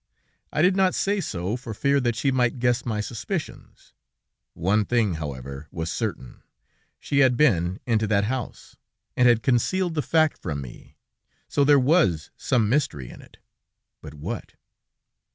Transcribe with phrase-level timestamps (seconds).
[0.51, 3.93] I did not say so, for fear that she might guess my suspicions.
[4.55, 6.41] One thing, however, was certain;
[6.99, 8.77] she had been into that house,
[9.15, 10.97] and had concealed the fact from me,
[11.47, 13.37] so there was some mystery in it.
[14.01, 14.53] But what?